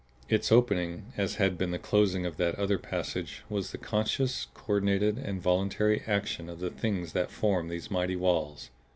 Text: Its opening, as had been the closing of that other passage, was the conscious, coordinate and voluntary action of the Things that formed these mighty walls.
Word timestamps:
Its 0.29 0.51
opening, 0.51 1.13
as 1.15 1.35
had 1.35 1.59
been 1.59 1.69
the 1.69 1.77
closing 1.77 2.25
of 2.25 2.37
that 2.37 2.55
other 2.55 2.79
passage, 2.79 3.43
was 3.49 3.69
the 3.71 3.77
conscious, 3.77 4.47
coordinate 4.55 5.03
and 5.03 5.39
voluntary 5.39 6.01
action 6.07 6.49
of 6.49 6.59
the 6.59 6.71
Things 6.71 7.13
that 7.13 7.29
formed 7.29 7.69
these 7.69 7.91
mighty 7.91 8.15
walls. 8.15 8.71